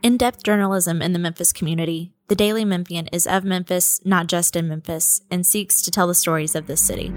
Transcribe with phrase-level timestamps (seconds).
[0.00, 4.54] In depth journalism in the Memphis community, the Daily Memphian is of Memphis, not just
[4.54, 7.12] in Memphis, and seeks to tell the stories of this city.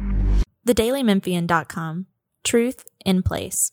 [0.65, 2.07] TheDailyMemphian.com
[2.43, 3.71] Truth in Place.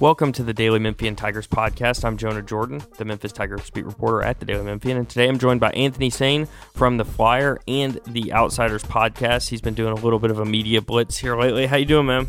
[0.00, 2.04] Welcome to the Daily Memphian Tigers podcast.
[2.04, 5.40] I'm Jonah Jordan, the Memphis Tigers beat reporter at the Daily Memphian, and today I'm
[5.40, 9.48] joined by Anthony Sain from the Flyer and the Outsiders podcast.
[9.48, 11.66] He's been doing a little bit of a media blitz here lately.
[11.66, 12.28] How you doing, man?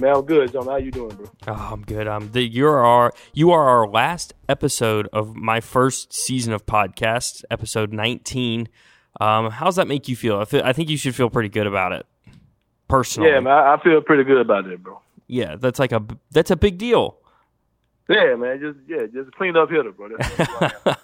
[0.00, 0.70] Man, I'm good, Jonah.
[0.70, 1.26] How you doing, bro?
[1.48, 2.08] Oh, I'm good.
[2.08, 7.44] Um, the, you're our you are our last episode of my first season of podcast,
[7.50, 8.70] episode 19.
[9.20, 10.38] Um, how's that make you feel?
[10.38, 12.06] I, feel, I think you should feel pretty good about it,
[12.88, 13.28] personally.
[13.28, 14.98] Yeah, man, I feel pretty good about it, bro.
[15.26, 17.18] Yeah, that's like a that's a big deal.
[18.08, 20.10] Yeah, man, just yeah, just clean up hitter, bro.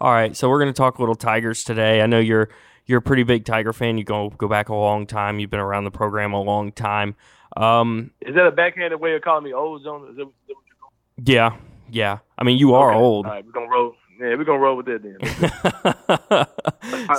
[0.00, 2.02] All right, so we're gonna talk a little Tigers today.
[2.02, 2.48] I know you're
[2.86, 3.98] you're a pretty big Tiger fan.
[3.98, 5.38] You go go back a long time.
[5.38, 7.16] You've been around the program a long time.
[7.56, 10.10] Um, is that a backhanded way of calling me old, Jonah?
[10.10, 11.56] Is that, is that what you're Yeah,
[11.90, 12.18] yeah.
[12.38, 12.98] I mean, you are okay.
[12.98, 13.26] old.
[13.26, 13.94] All right, we're gonna roll.
[14.18, 15.18] Yeah, we're gonna roll with that then.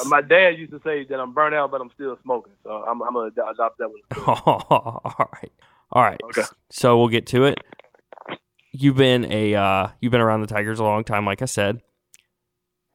[0.09, 2.53] my dad used to say that I'm burnt out, but I'm still smoking.
[2.63, 4.01] So I'm, I'm gonna adopt that one.
[4.27, 5.51] all right.
[5.91, 6.19] All right.
[6.23, 6.43] Okay.
[6.71, 7.59] So we'll get to it.
[8.71, 11.81] You've been a uh, you've been around the Tigers a long time, like I said.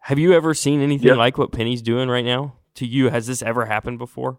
[0.01, 1.17] Have you ever seen anything Yep.
[1.17, 2.55] like what Penny's doing right now?
[2.77, 4.39] To you, has this ever happened before?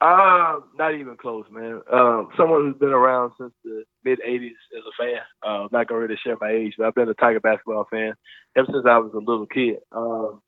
[0.00, 1.80] Uh, not even close, man.
[1.92, 5.20] Um, someone who's been around since the mid '80s as a fan.
[5.44, 8.12] Uh, I'm not gonna really share my age, but I've been a Tiger basketball fan
[8.56, 9.76] ever since I was a little kid.
[9.92, 10.42] Um,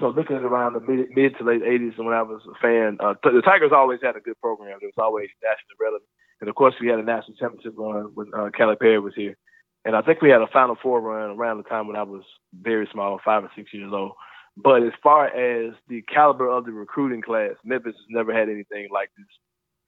[0.00, 2.58] so looking at around the mid, mid to late '80s, and when I was a
[2.60, 4.78] fan, uh, the Tigers always had a good program.
[4.80, 6.08] It was always nationally relevant,
[6.40, 9.36] and of course, we had a national championship run when uh, Calipari was here,
[9.84, 12.22] and I think we had a Final Four run around the time when I was
[12.54, 14.12] very small, five or six years old.
[14.56, 18.88] But as far as the caliber of the recruiting class, Memphis has never had anything
[18.92, 19.26] like this.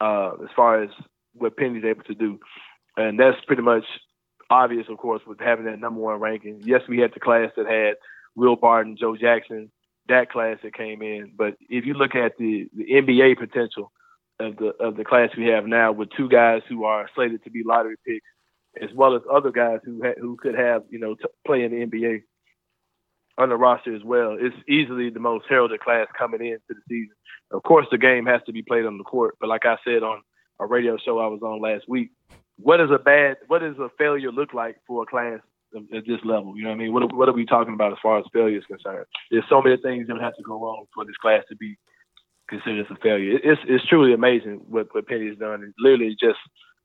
[0.00, 0.90] Uh, as far as
[1.34, 2.38] what Penny's able to do,
[2.96, 3.84] and that's pretty much
[4.50, 6.60] obvious, of course, with having that number one ranking.
[6.64, 7.94] Yes, we had the class that had
[8.36, 9.70] Will Barton, Joe Jackson,
[10.08, 11.32] that class that came in.
[11.36, 13.92] But if you look at the, the NBA potential
[14.40, 17.50] of the of the class we have now, with two guys who are slated to
[17.50, 18.26] be lottery picks,
[18.82, 21.70] as well as other guys who ha- who could have you know t- play in
[21.70, 22.22] the NBA
[23.38, 27.14] on the roster as well, it's easily the most heralded class coming into the season.
[27.50, 30.02] Of course, the game has to be played on the court, but like I said
[30.02, 30.22] on
[30.60, 32.10] a radio show I was on last week,
[32.56, 35.40] what does a bad, what does a failure look like for a class
[35.74, 36.56] at this level?
[36.56, 36.92] You know what I mean?
[36.92, 39.06] What are, what are we talking about as far as failure is concerned?
[39.30, 41.76] There's so many things that would have to go wrong for this class to be
[42.48, 43.38] considered as a failure.
[43.42, 46.38] It's it's truly amazing what what Penny has done in literally just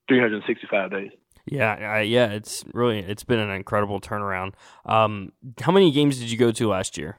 [0.08, 1.12] 365 days.
[1.46, 2.28] Yeah, yeah.
[2.28, 4.54] It's really it's been an incredible turnaround.
[4.86, 7.18] Um, how many games did you go to last year?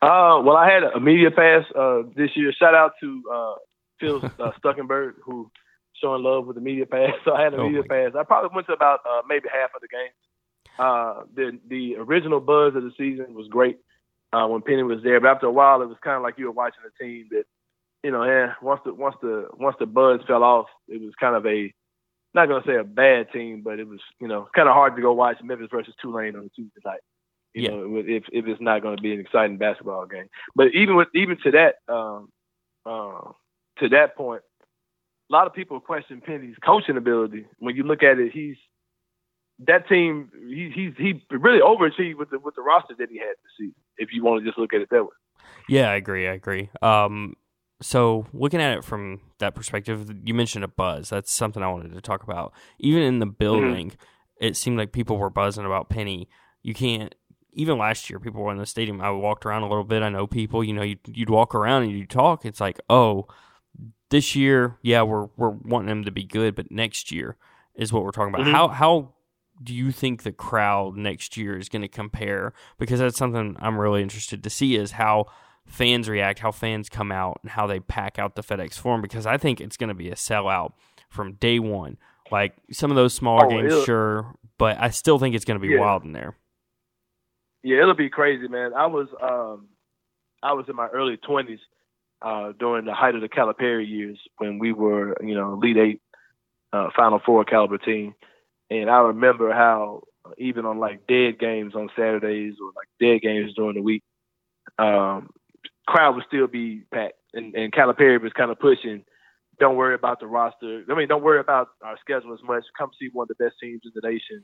[0.00, 2.52] Uh, well, I had a media pass uh, this year.
[2.58, 3.54] Shout out to uh,
[4.00, 5.50] Phil uh, Stukenborg who
[6.02, 7.12] showing love with the media pass.
[7.24, 8.12] So I had a Oh media pass.
[8.18, 10.14] I probably went to about uh, maybe half of the games.
[10.78, 13.78] Uh, the the original buzz of the season was great
[14.32, 16.46] uh, when Penny was there, but after a while, it was kind of like you
[16.46, 17.44] were watching a team that,
[18.02, 21.36] you know, yeah, once the once the once the buzz fell off, it was kind
[21.36, 21.72] of a
[22.34, 25.02] not gonna say a bad team, but it was you know kind of hard to
[25.02, 27.00] go watch Memphis versus Tulane on a Tuesday night.
[27.54, 27.70] You Yeah.
[27.70, 30.28] know, if if it's not going to be an exciting basketball game.
[30.54, 32.30] But even with even to that um,
[32.86, 33.32] uh,
[33.80, 34.42] to that point,
[35.30, 37.46] a lot of people question Penny's coaching ability.
[37.58, 38.56] When you look at it, he's
[39.60, 40.30] that team.
[40.46, 43.74] He he's he really overachieved with the with the roster that he had this season.
[43.96, 45.10] If you want to just look at it that way.
[45.68, 46.26] Yeah, I agree.
[46.28, 46.70] I agree.
[46.80, 47.34] Um,
[47.80, 51.10] so looking at it from that perspective, you mentioned a buzz.
[51.10, 52.52] That's something I wanted to talk about.
[52.78, 53.92] Even in the building,
[54.40, 56.28] it seemed like people were buzzing about Penny.
[56.62, 57.14] You can't.
[57.54, 59.00] Even last year, people were in the stadium.
[59.02, 60.02] I walked around a little bit.
[60.02, 60.64] I know people.
[60.64, 62.46] You know, you'd, you'd walk around and you talk.
[62.46, 63.26] It's like, oh,
[64.10, 67.36] this year, yeah, we're we're wanting him to be good, but next year
[67.74, 68.46] is what we're talking about.
[68.46, 68.52] Mhm.
[68.52, 69.14] How how
[69.62, 72.52] do you think the crowd next year is going to compare?
[72.78, 75.26] Because that's something I'm really interested to see is how
[75.66, 79.02] fans react, how fans come out, and how they pack out the FedEx Forum.
[79.02, 80.72] Because I think it's going to be a sellout
[81.08, 81.98] from day one.
[82.30, 85.66] Like some of those smaller Oh, games, sure, but I still think it's going to
[85.66, 85.80] be Yeah.
[85.80, 86.36] wild in there.
[87.62, 88.72] Yeah, it'll be crazy, man.
[88.74, 89.68] I was um
[90.42, 91.60] I was in my early twenties
[92.20, 96.02] uh during the height of the Calipari years when we were, you know, Elite Eight,
[96.72, 98.14] uh Final Four caliber team.
[98.80, 103.22] And I remember how uh, even on like dead games on Saturdays or like dead
[103.22, 104.02] games during the week,
[104.78, 105.30] um,
[105.86, 107.14] crowd would still be packed.
[107.34, 109.04] And and Calipari was kind of pushing
[109.60, 110.82] don't worry about the roster.
[110.90, 112.64] I mean, don't worry about our schedule as much.
[112.76, 114.42] Come see one of the best teams in the nation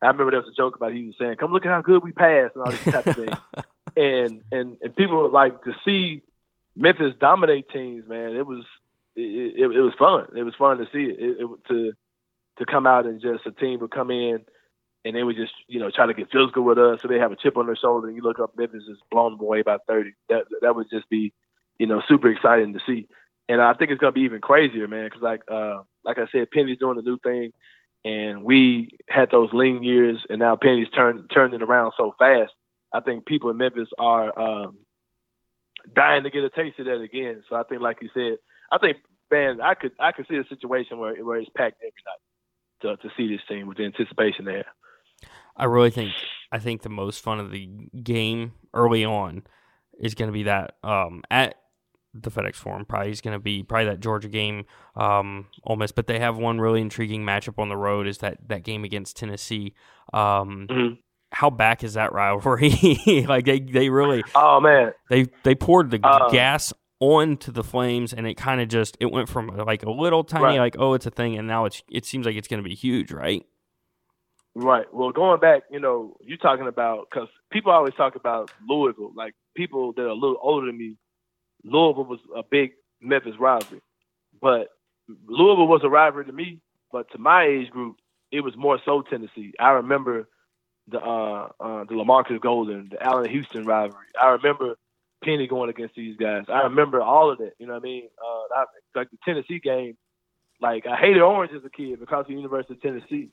[0.00, 2.04] I remember there was a joke about he was saying, "Come look at how good
[2.04, 3.36] we passed" and all these type of things.
[3.96, 6.22] and and and people would like to see
[6.76, 8.06] Memphis dominate teams.
[8.08, 8.64] Man, it was
[9.16, 10.26] it, it, it was fun.
[10.36, 11.16] It was fun to see it.
[11.18, 11.92] it, it to
[12.58, 14.44] to come out and just a team would come in
[15.04, 17.32] and they would just you know try to get physical with us, so they have
[17.32, 18.08] a chip on their shoulder.
[18.08, 20.12] And you look up Memphis is blown away by thirty.
[20.28, 21.32] That that would just be
[21.78, 23.08] you know super exciting to see.
[23.48, 26.50] And I think it's gonna be even crazier, man, because like uh, like I said,
[26.50, 27.52] Penny's doing a new thing,
[28.04, 32.52] and we had those lean years, and now Penny's turned turning around so fast.
[32.92, 34.78] I think people in Memphis are um,
[35.94, 37.42] dying to get a taste of that again.
[37.48, 38.38] So I think, like you said,
[38.72, 38.98] I think
[39.30, 42.20] man, I could I could see a situation where where it's packed every night
[42.82, 44.66] to to see this team with the anticipation there.
[45.56, 46.12] I really think
[46.52, 47.66] I think the most fun of the
[48.02, 49.42] game early on
[49.98, 51.56] is going to be that um, at
[52.14, 52.84] the FedEx Forum.
[52.84, 54.64] Probably is going to be probably that Georgia game,
[54.96, 55.94] um, almost.
[55.94, 58.06] But they have one really intriguing matchup on the road.
[58.06, 59.74] Is that that game against Tennessee?
[60.12, 60.94] Um, mm-hmm.
[61.30, 62.70] How back is that rivalry?
[63.28, 68.12] like they they really oh man they they poured the uh, gas onto the flames
[68.12, 70.58] and it kind of just it went from like a little tiny right.
[70.58, 72.74] like oh it's a thing and now it's it seems like it's going to be
[72.74, 73.46] huge right?
[74.54, 74.92] Right.
[74.92, 79.34] Well going back you know you're talking about because people always talk about louisville like
[79.56, 80.96] people that are a little older than me
[81.64, 83.80] louisville was a big memphis rivalry.
[84.40, 84.68] But
[85.26, 86.60] louisville was a rivalry to me
[86.90, 87.96] but to my age group
[88.32, 89.52] it was more so tennessee.
[89.60, 90.28] I remember
[90.88, 94.06] the uh, uh the lamarcus golden the Allan Houston rivalry.
[94.20, 94.76] I remember
[95.22, 96.44] Penny going against these guys.
[96.48, 97.52] I remember all of that.
[97.58, 98.08] You know what I mean?
[98.18, 99.96] Uh, I, like the Tennessee game.
[100.60, 103.30] Like I hated Orange as a kid because of the University of Tennessee,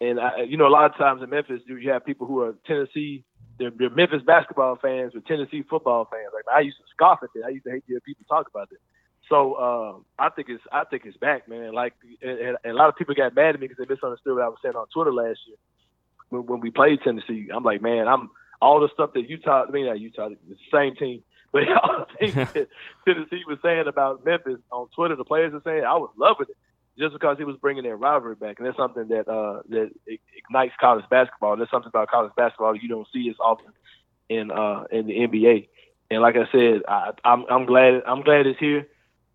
[0.00, 2.54] and I, you know a lot of times in Memphis, you have people who are
[2.64, 3.24] Tennessee.
[3.58, 6.28] They're, they're Memphis basketball fans or Tennessee football fans.
[6.32, 7.44] Like I used to scoff at that.
[7.44, 8.78] I used to hate to hear people talk about it.
[9.28, 11.72] So um, I think it's I think it's back, man.
[11.72, 14.44] Like and, and a lot of people got mad at me because they misunderstood what
[14.44, 15.56] I was saying on Twitter last year
[16.30, 17.48] when, when we played Tennessee.
[17.52, 18.30] I'm like, man, I'm
[18.60, 21.22] all the stuff that Utah, I mean, not Utah, the same team,
[21.52, 22.68] but all the things that
[23.06, 26.56] Tennessee was saying about Memphis on Twitter, the players are saying, I was loving it
[26.98, 29.90] just because he was bringing their rivalry back, and that's something that uh, that
[30.36, 31.52] ignites college basketball.
[31.52, 33.72] And there's something about college basketball you don't see as often
[34.28, 35.68] in uh, in the NBA.
[36.10, 38.86] And like I said, I, I'm I'm glad I'm glad it's here.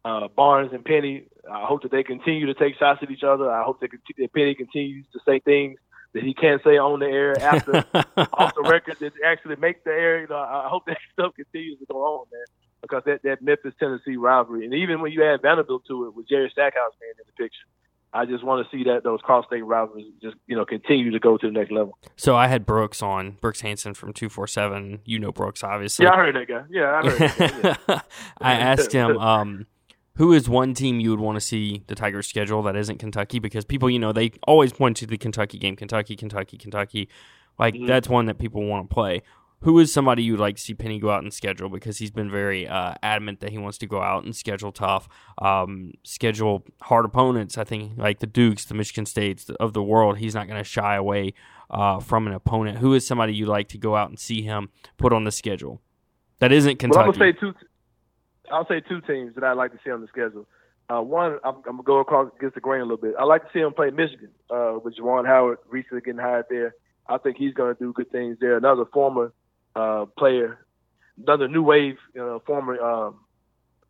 [0.04, 1.28] Uh, Barnes and Penny.
[1.52, 3.52] I hope that they continue to take shots at each other.
[3.52, 5.80] I hope that, that Penny continues to say things
[6.16, 7.86] that he can't say on the air after
[8.34, 10.22] off the record that actually make the air.
[10.22, 12.46] You know, I hope that stuff continues to go on, man,
[12.82, 16.28] because that that Memphis Tennessee rivalry, and even when you add Vanderbilt to it with
[16.28, 17.68] Jerry Stackhouse being in the picture.
[18.14, 21.20] I just want to see that those cross state rivalries just you know continue to
[21.20, 21.98] go to the next level.
[22.16, 25.02] So I had Brooks on Brooks Hanson from two four seven.
[25.04, 26.06] You know Brooks, obviously.
[26.06, 26.64] Yeah, I heard that guy.
[26.70, 27.78] Yeah, I heard.
[27.90, 28.02] Yeah.
[28.40, 29.18] I asked him.
[29.18, 29.66] Um,
[30.16, 33.40] who is one team you would want to see the Tigers schedule that isn't Kentucky?
[33.40, 37.10] Because people, you know, they always point to the Kentucky game, Kentucky, Kentucky, Kentucky.
[37.60, 37.86] Like mm-hmm.
[37.86, 39.22] that's one that people want to play.
[39.62, 41.70] Who is somebody you'd like to see Penny go out and schedule?
[41.70, 45.10] Because he's been very uh, adamant that he wants to go out and schedule tough,
[45.40, 47.58] um, schedule hard opponents.
[47.58, 50.20] I think like the Dukes, the Michigan States of the world.
[50.20, 51.34] He's not going to shy away
[51.70, 52.78] uh, from an opponent.
[52.78, 55.82] Who is somebody you'd like to go out and see him put on the schedule?
[56.40, 57.00] That isn't Kentucky.
[57.00, 57.54] Well, I'm gonna say two.
[58.52, 60.48] I'll say two teams that I'd like to see on the schedule.
[60.88, 63.16] Uh, one, I'm, I'm, gonna go across against the grain a little bit.
[63.20, 66.76] I like to see him play Michigan, uh, with Juwan Howard recently getting hired there.
[67.08, 68.58] I think he's gonna do good things there.
[68.58, 69.34] Another former
[69.76, 70.66] uh, player,
[71.22, 73.20] another new wave, you know, former um,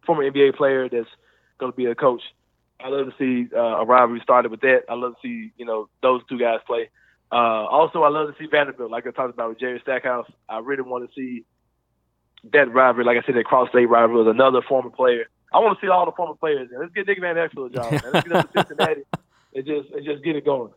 [0.05, 1.09] former NBA player that's
[1.57, 2.21] gonna be a coach.
[2.79, 4.83] I love to see uh, a rivalry started with that.
[4.89, 6.89] I love to see you know those two guys play.
[7.31, 10.27] Uh, also, I love to see Vanderbilt, like I talked about with Jerry Stackhouse.
[10.47, 11.43] I really want to see
[12.53, 15.25] that rivalry, like I said, that cross state rivalry with another former player.
[15.53, 16.69] I want to see all the former players.
[16.77, 17.91] Let's get Nick Van Exel a job.
[17.91, 18.01] Man.
[18.13, 19.01] Let's get up to Cincinnati
[19.55, 20.71] and just and just get it going.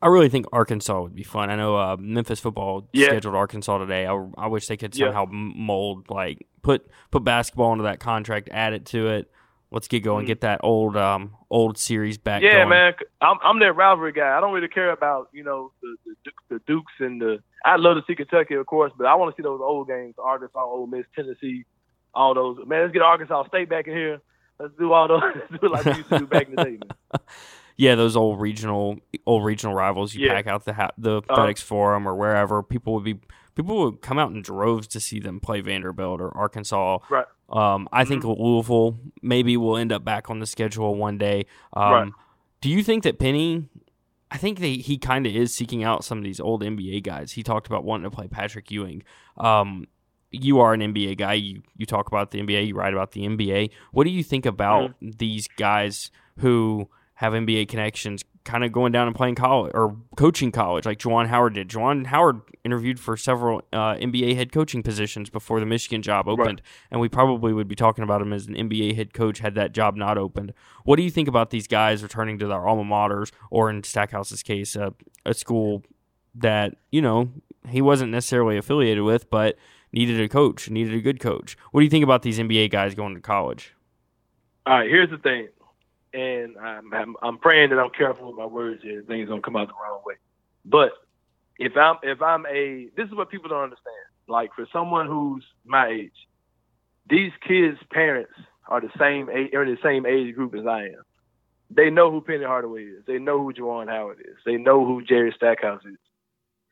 [0.00, 1.50] I really think Arkansas would be fun.
[1.50, 3.08] I know uh, Memphis football yeah.
[3.08, 4.06] scheduled Arkansas today.
[4.06, 5.32] I, I wish they could somehow yeah.
[5.32, 9.30] mold like put put basketball into that contract, add it to it.
[9.70, 10.28] Let's get going, mm-hmm.
[10.28, 12.42] get that old um old series back.
[12.42, 12.70] Yeah, going.
[12.70, 12.94] man.
[13.20, 14.36] I'm I'm that rivalry guy.
[14.36, 17.42] I don't really care about you know the, the, the Dukes and the.
[17.64, 20.14] I'd love to see Kentucky, of course, but I want to see those old games:
[20.18, 21.64] Arkansas, Ole Miss, Tennessee,
[22.14, 22.58] all those.
[22.66, 24.20] Man, let's get Arkansas State back in here.
[24.58, 25.22] Let's do all those.
[25.50, 27.20] Let's do it like we used to do back in the day, man.
[27.78, 30.12] yeah, those old regional old regional rivals.
[30.12, 30.34] You yeah.
[30.34, 31.36] pack out the ha- the uh-huh.
[31.36, 32.62] FedEx Forum or wherever.
[32.62, 33.20] People would be
[33.54, 36.98] people would come out in droves to see them play Vanderbilt or Arkansas.
[37.08, 37.24] Right.
[37.48, 38.42] Um, I think mm-hmm.
[38.42, 41.46] Louisville maybe will end up back on the schedule one day.
[41.72, 42.12] Um, right.
[42.60, 43.68] Do you think that Penny?
[44.30, 47.32] I think that he kind of is seeking out some of these old NBA guys.
[47.32, 49.02] He talked about wanting to play Patrick Ewing.
[49.38, 49.86] Um,
[50.30, 51.34] you are an NBA guy.
[51.34, 52.66] You you talk about the NBA.
[52.66, 53.70] You write about the NBA.
[53.92, 55.10] What do you think about mm-hmm.
[55.16, 60.52] these guys who have NBA connections kind of going down and playing college or coaching
[60.52, 61.68] college like Juwan Howard did.
[61.68, 66.60] Juwan Howard interviewed for several uh, NBA head coaching positions before the Michigan job opened,
[66.60, 66.88] right.
[66.92, 69.72] and we probably would be talking about him as an NBA head coach had that
[69.72, 70.54] job not opened.
[70.84, 74.44] What do you think about these guys returning to their alma maters, or in Stackhouse's
[74.44, 74.90] case, uh,
[75.26, 75.82] a school
[76.36, 77.32] that you know
[77.68, 79.56] he wasn't necessarily affiliated with, but
[79.92, 81.56] needed a coach, needed a good coach.
[81.72, 83.74] What do you think about these NBA guys going to college?
[84.66, 85.48] All right, here's the thing
[86.12, 89.02] and I'm, I'm, I'm praying that I'm careful with my words here.
[89.02, 90.14] Things don't come out the wrong way.
[90.64, 90.92] But
[91.58, 93.94] if I'm if I'm a this is what people don't understand.
[94.28, 96.28] Like for someone who's my age,
[97.08, 98.32] these kids' parents
[98.68, 101.02] are the same age, are the same age group as I am.
[101.70, 103.04] They know who Penny Hardaway is.
[103.06, 104.36] They know who Juwan Howard is.
[104.44, 105.98] They know who Jerry Stackhouse is.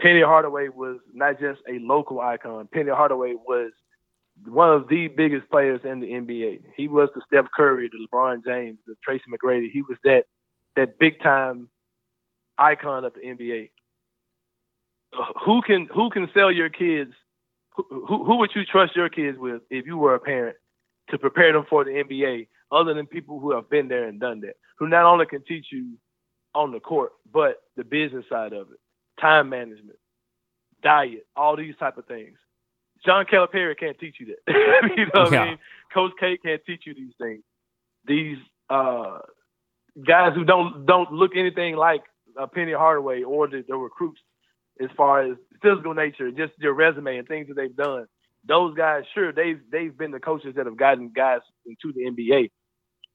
[0.01, 2.69] Penny Hardaway was not just a local icon.
[2.73, 3.73] Penny Hardaway was
[4.45, 6.61] one of the biggest players in the NBA.
[6.77, 9.71] He was the Steph Curry, the LeBron James, the Tracy McGrady.
[9.71, 10.25] He was that
[10.77, 11.69] that big time
[12.59, 13.71] icon of the NBA.
[15.13, 17.13] Uh, who can who can sell your kids?
[17.77, 20.57] Who, who would you trust your kids with if you were a parent
[21.11, 24.41] to prepare them for the NBA, other than people who have been there and done
[24.41, 25.93] that, who not only can teach you
[26.55, 28.79] on the court, but the business side of it,
[29.21, 29.99] time management,
[30.83, 32.39] diet, all these type of things.
[33.05, 34.93] John Calipari can't teach you that.
[34.97, 35.43] you know what yeah.
[35.43, 35.59] I mean?
[35.93, 37.43] Coach K can't teach you these things.
[38.07, 38.39] These
[38.71, 39.19] uh,
[40.07, 42.03] guys who don't don't look anything like
[42.39, 44.21] uh, Penny Hardaway or the, the recruits,
[44.81, 48.07] as far as physical nature, just their resume and things that they've done.
[48.47, 52.51] Those guys, sure, they've they've been the coaches that have gotten guys into the NBA,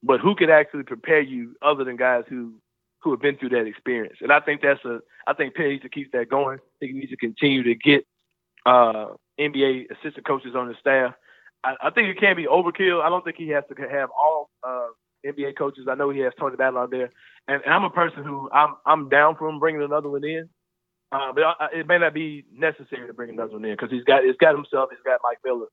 [0.02, 2.54] but who could actually prepare you other than guys who
[3.02, 4.18] who have been through that experience?
[4.20, 6.58] And I think that's a I think Penny needs to keep that going.
[6.58, 8.06] I think he needs to continue to get
[8.66, 9.06] uh,
[9.38, 11.14] NBA assistant coaches on his staff.
[11.64, 13.02] I, I, think it can be overkill.
[13.02, 14.88] I don't think he has to have all uh,
[15.26, 15.86] NBA coaches.
[15.90, 17.10] I know he has Tony Battle out there,
[17.48, 20.48] and, and, I'm a person who I'm I'm down for him bringing another one in.
[21.12, 24.04] Uh, but I, it may not be necessary to bring another one in because he's
[24.04, 24.90] got he's got himself.
[24.90, 25.66] He's got Mike Miller.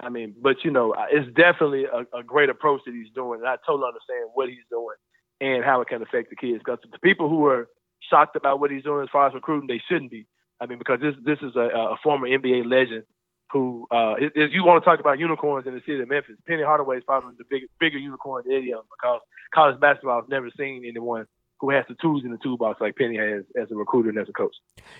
[0.00, 3.48] I mean, but you know, it's definitely a, a great approach that he's doing, and
[3.48, 4.96] I totally understand what he's doing
[5.40, 6.58] and how it can affect the kids.
[6.64, 7.68] Because the people who are
[8.10, 10.26] shocked about what he's doing as far as recruiting, they shouldn't be.
[10.62, 13.02] I mean, because this this is a, a former NBA legend
[13.50, 16.62] who, uh, if you want to talk about unicorns in the city of Memphis, Penny
[16.62, 19.20] Hardaway is probably the big, bigger unicorn than any of them because
[19.52, 21.26] college basketball has never seen anyone
[21.60, 24.28] who has the tools in the toolbox like Penny has as a recruiter and as
[24.28, 24.54] a coach.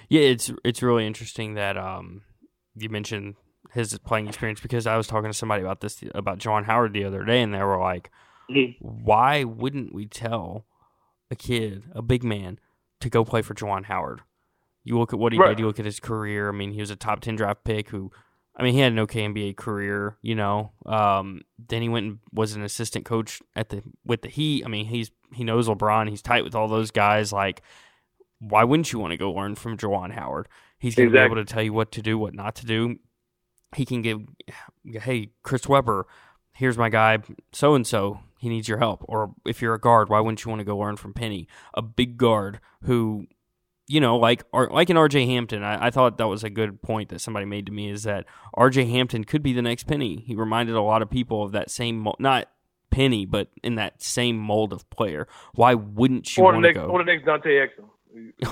[0.09, 2.23] Yeah, it's it's really interesting that um,
[2.77, 3.37] you mentioned
[3.73, 7.05] his playing experience because I was talking to somebody about this about Juwan Howard the
[7.05, 8.11] other day, and they were like,
[8.51, 8.73] mm-hmm.
[8.81, 10.67] "Why wouldn't we tell
[11.31, 12.59] a kid, a big man,
[13.01, 14.23] to go play for Juwan Howard?"
[14.85, 15.51] You look at what he right.
[15.51, 15.61] did.
[15.61, 16.49] You look at his career.
[16.49, 17.91] I mean, he was a top ten draft pick.
[17.91, 18.11] Who,
[18.57, 20.17] I mean, he had an okay NBA career.
[20.23, 24.29] You know, um, then he went and was an assistant coach at the with the
[24.29, 24.65] Heat.
[24.65, 26.09] I mean, he's he knows LeBron.
[26.09, 27.33] He's tight with all those guys.
[27.33, 27.63] Like,
[28.41, 30.49] why wouldn't you want to go learn from Juwan Howard?
[30.79, 31.35] He's going to exactly.
[31.37, 32.97] be able to tell you what to do, what not to do.
[33.77, 34.21] He can give,
[34.85, 36.07] hey, Chris Webber,
[36.53, 37.19] here's my guy,
[37.53, 38.21] so and so.
[38.39, 39.05] He needs your help.
[39.09, 41.83] Or if you're a guard, why wouldn't you want to go learn from Penny, a
[41.83, 43.29] big guard who
[43.93, 45.27] you know, like like in R.J.
[45.27, 48.05] Hampton, I, I, thought that was a good point that somebody made to me is
[48.05, 48.87] that R.J.
[48.87, 50.25] Hampton could be the next Penny.
[50.27, 52.49] He reminded a lot of people of that same, not
[52.91, 55.29] Penny, but in that same mold of player.
[55.55, 56.87] Why wouldn't you want to go?
[56.87, 57.91] Or the next Dante Exum.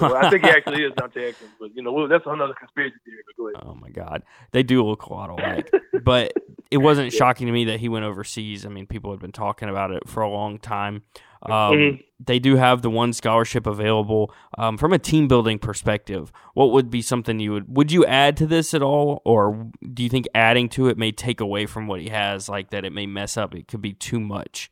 [0.01, 3.19] Well, I think he actually is Dante Exum, but you know that's another conspiracy theory.
[3.27, 3.63] But go ahead.
[3.67, 5.71] Oh my God, they do look a lot alike.
[6.03, 6.33] but
[6.71, 7.19] it wasn't yeah.
[7.19, 8.65] shocking to me that he went overseas.
[8.65, 11.03] I mean, people had been talking about it for a long time.
[11.43, 11.97] Um, mm-hmm.
[12.25, 14.33] They do have the one scholarship available.
[14.59, 18.37] Um, from a team building perspective, what would be something you would would you add
[18.39, 21.87] to this at all, or do you think adding to it may take away from
[21.87, 23.55] what he has, like that it may mess up?
[23.55, 24.71] It could be too much.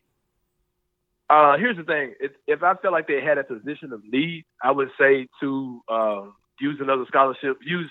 [1.31, 4.45] Uh, here's the thing: if, if I felt like they had a position of need,
[4.63, 6.23] I would say to uh,
[6.61, 7.91] use another scholarship, use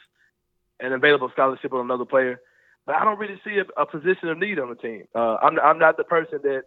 [0.79, 2.39] an available scholarship on another player.
[2.86, 5.03] But I don't really see a, a position of need on the team.
[5.13, 6.63] Uh, I'm I'm not the person that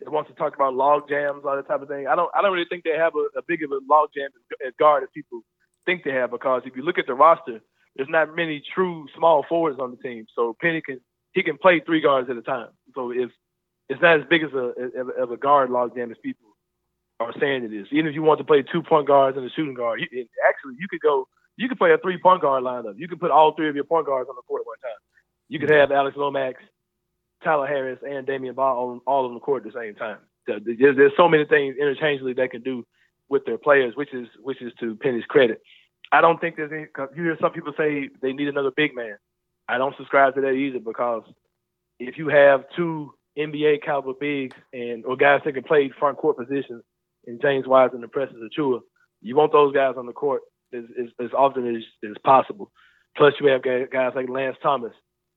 [0.00, 2.06] that wants to talk about log jams, all that type of thing.
[2.06, 4.28] I don't I don't really think they have a, a big of a log jam
[4.66, 5.42] as guard as people
[5.86, 7.60] think they have because if you look at the roster,
[7.94, 10.26] there's not many true small forwards on the team.
[10.34, 11.00] So Penny can
[11.32, 12.68] he can play three guards at a time.
[12.94, 13.32] So it's
[13.88, 14.72] it's not as big as a
[15.20, 16.46] of a guard log jam as people
[17.20, 17.86] are saying it is.
[17.92, 20.74] Even if you want to play two point guards and a shooting guard, you, actually
[20.78, 22.94] you could go you could play a three point guard lineup.
[22.98, 25.00] You could put all three of your point guards on the court at one time.
[25.48, 26.60] You could have Alex Lomax,
[27.42, 30.18] Tyler Harris and Damion on all on the court at the same time.
[30.46, 32.84] There's, there's so many things interchangeably they can do
[33.28, 35.60] with their players, which is which is to Penny's credit.
[36.12, 36.86] I don't think there's any.
[37.16, 39.16] You hear some people say they need another big man.
[39.68, 41.22] I don't subscribe to that either because
[41.98, 46.36] if you have two NBA caliber bigs and or guys that can play front court
[46.36, 46.82] positions
[47.26, 48.80] and James Wiseman and Precious Achiuwa,
[49.20, 52.70] you want those guys on the court as, as, as often as, as possible.
[53.16, 54.92] Plus, you have guys like Lance Thomas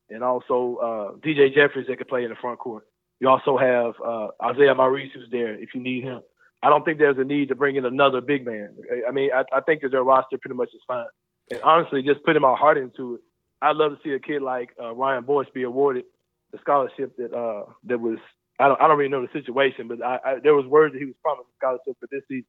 [0.10, 2.84] and also uh, DJ Jeffries that can play in the front court.
[3.20, 6.22] You also have uh, Isaiah Maurice who's there if you need him.
[6.62, 8.76] I don't think there's a need to bring in another big man.
[9.08, 11.06] I mean, I, I think that their roster pretty much is fine.
[11.52, 13.22] And honestly, just putting my heart into it,
[13.62, 16.06] I'd love to see a kid like uh, Ryan Boyce be awarded
[16.52, 18.18] the scholarship that uh, that was.
[18.60, 21.00] I don't I don't really know the situation, but I, I, there was word that
[21.00, 22.46] he was promised a scholarship for this season.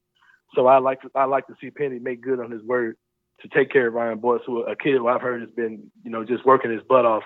[0.54, 2.96] So I like to I like to see Penny make good on his word
[3.42, 6.10] to take care of Ryan Boyce, who a kid who I've heard has been you
[6.10, 7.22] know just working his butt off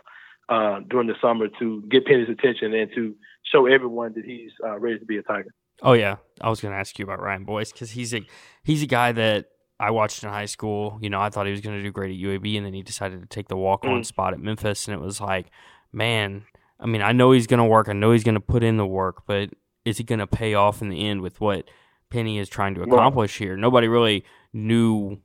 [0.49, 3.15] uh, during the summer to get Penny's attention and to
[3.51, 5.51] show everyone that he's uh, ready to be a Tiger.
[5.83, 8.25] Oh yeah, I was going to ask you about Ryan Boyce because he's a
[8.63, 9.47] he's a guy that
[9.81, 10.99] I watched in high school.
[11.01, 12.83] You know, I thought he was going to do great at UAB, and then he
[12.83, 14.07] decided to take the walk on mm.
[14.07, 15.51] spot at Memphis, and it was like,
[15.93, 16.45] man.
[16.81, 17.89] I mean, I know he's going to work.
[17.89, 19.51] I know he's going to put in the work, but
[19.85, 21.69] is he going to pay off in the end with what
[22.11, 23.57] Penny is trying to accomplish here?
[23.57, 25.21] Nobody really knew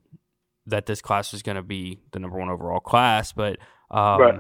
[0.65, 3.57] that this class was going to be the number one overall class, but
[3.91, 4.39] um, right.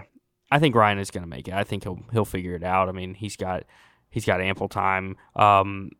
[0.51, 1.53] I think Ryan is going to make it.
[1.53, 2.89] I think he'll he'll figure it out.
[2.89, 3.63] I mean, he's got
[4.09, 5.15] he's got ample time.
[5.35, 5.91] Um,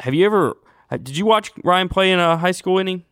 [0.00, 0.56] have you ever?
[0.90, 3.04] Did you watch Ryan play in a high school inning?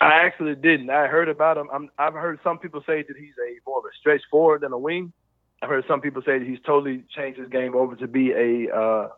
[0.00, 0.88] I actually didn't.
[0.88, 1.68] I heard about him.
[1.98, 4.72] i have heard some people say that he's a more of a stretch forward than
[4.72, 5.12] a wing.
[5.62, 8.74] I've heard some people say that he's totally changed his game over to be a
[8.74, 9.08] uh,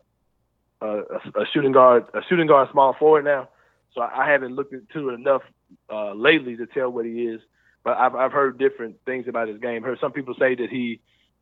[0.81, 0.97] a,
[1.35, 3.47] a, shooting guard, a shooting guard, small forward now.
[3.93, 5.43] So I haven't looked into it enough
[5.89, 7.41] uh, lately to tell what he is.
[7.83, 9.83] But I've I've heard different things about his game.
[9.83, 10.99] Heard some people say that he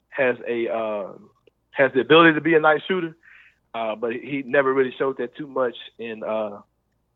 [0.10, 1.14] has a uh,
[1.72, 3.16] has the ability to be a nice shooter,
[3.74, 6.62] uh, but he never really showed that too much in uh,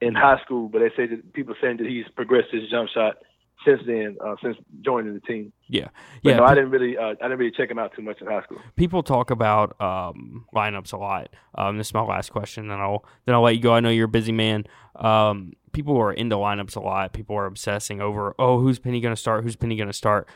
[0.01, 0.69] in high school.
[0.69, 3.17] But they say that people saying that he's progressed his jump shot
[3.63, 5.53] since then, uh, since joining the team.
[5.67, 5.89] Yeah,
[6.23, 6.37] but yeah.
[6.37, 8.43] No, I didn't really, uh, I didn't really check him out too much in high
[8.43, 8.57] school.
[8.75, 11.29] People talk about um, lineups a lot.
[11.55, 13.73] Um, this is my last question, and I'll then I'll let you go.
[13.73, 14.65] I know you're a busy man.
[14.95, 17.13] Um, people are into lineups a lot.
[17.13, 19.43] People are obsessing over, oh, who's Penny going to start?
[19.43, 20.27] Who's Penny going to start?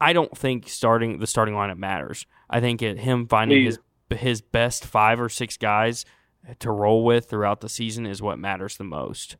[0.00, 2.26] I don't think starting the starting lineup matters.
[2.48, 3.78] I think it, him finding his
[4.10, 6.04] his best five or six guys
[6.60, 9.36] to roll with throughout the season is what matters the most.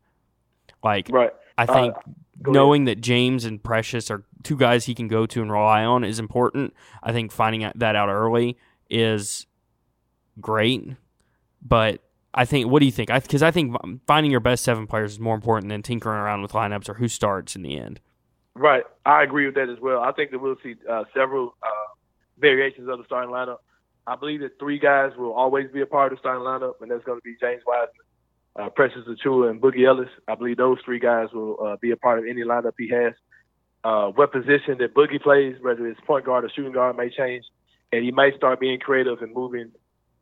[0.83, 1.31] Like, right.
[1.57, 2.01] I uh, think uh,
[2.45, 2.99] knowing ahead.
[2.99, 6.19] that James and Precious are two guys he can go to and rely on is
[6.19, 6.75] important.
[7.03, 8.59] I think finding that out early
[8.91, 9.47] is
[10.41, 10.97] great,
[11.63, 12.03] but
[12.35, 12.71] I think.
[12.71, 13.11] What do you think?
[13.13, 16.43] Because I, I, think finding your best seven players is more important than tinkering around
[16.43, 18.01] with lineups or who starts in the end.
[18.55, 20.01] Right, I agree with that as well.
[20.01, 21.93] I think that we'll see uh, several uh,
[22.39, 23.59] variations of the starting lineup.
[24.07, 26.91] I believe that three guys will always be a part of the starting lineup, and
[26.91, 28.06] that's going to be James Wiseman,
[28.59, 30.09] uh, Precious Achiuwa, and Boogie Ellis.
[30.29, 33.13] I believe those three guys will uh, be a part of any lineup he has.
[33.85, 37.45] Uh, what position that Boogie plays, whether it's point guard or shooting guard, may change,
[37.93, 39.73] and he might start being creative and moving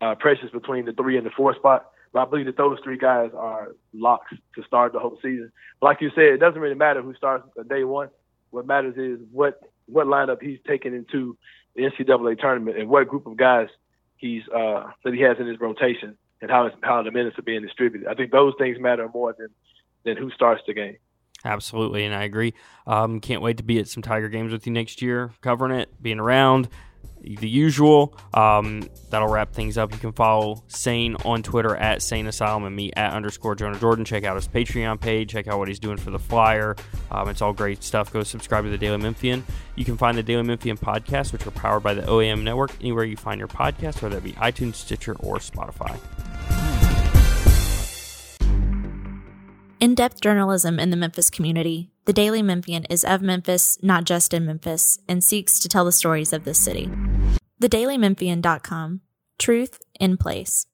[0.00, 1.86] uh, Precious between the three and the four spot.
[2.12, 5.50] But I believe that those three guys are locks to start the whole season.
[5.80, 8.08] Like you said, it doesn't really matter who starts day one.
[8.50, 11.36] What matters is what what lineup he's taking into
[11.74, 13.68] the NCAA tournament and what group of guys
[14.16, 17.62] he's uh, that he has in his rotation and how how the minutes are being
[17.62, 18.08] distributed.
[18.08, 19.48] I think those things matter more than
[20.04, 20.96] than who starts the game.
[21.44, 22.54] Absolutely, and I agree.
[22.86, 25.90] Um, can't wait to be at some Tiger games with you next year, covering it,
[26.02, 26.68] being around
[27.24, 28.16] the usual.
[28.32, 29.92] Um, that'll wrap things up.
[29.92, 34.04] You can follow Sain on Twitter at Sain Asylum and me at underscore Jonah Jordan.
[34.04, 35.30] Check out his Patreon page.
[35.30, 36.76] Check out what he's doing for the Flyer.
[37.10, 38.12] Um, it's all great stuff.
[38.12, 39.44] Go subscribe to the Daily Memphian.
[39.76, 43.04] You can find the Daily Memphian podcast, which are powered by the OAM network, anywhere
[43.04, 45.98] you find your podcast, whether it be iTunes, Stitcher, or Spotify.
[49.80, 51.90] In depth journalism in the Memphis community.
[52.06, 55.92] The Daily Memphian is of Memphis, not just in Memphis, and seeks to tell the
[55.92, 56.90] stories of this city.
[57.60, 59.00] TheDailyMemphian.com.
[59.38, 60.66] Truth in place.